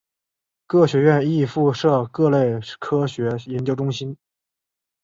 [0.65, 4.17] 各学院亦附设各类科学研究中心。